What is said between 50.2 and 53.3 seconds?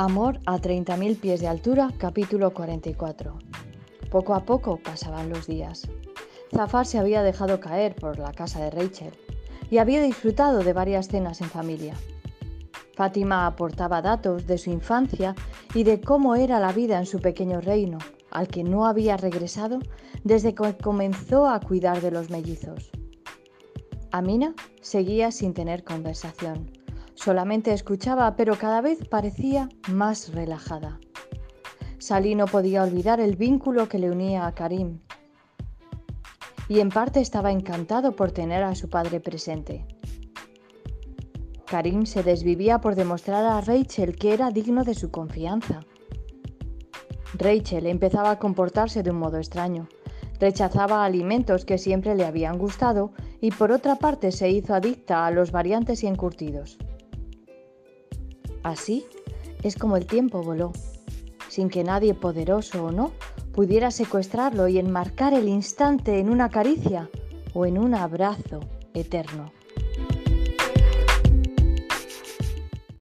Rechazaba alimentos que siempre le habían gustado